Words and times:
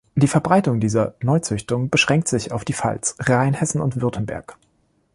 Die 0.15 0.25
Verbreitung 0.27 0.79
dieser 0.79 1.13
Neuzüchtung 1.21 1.91
beschränkt 1.91 2.27
sich 2.27 2.51
auf 2.51 2.65
die 2.65 2.73
Pfalz, 2.73 3.15
Rheinhessen 3.19 3.81
und 3.81 4.01
Württemberg. 4.01 4.57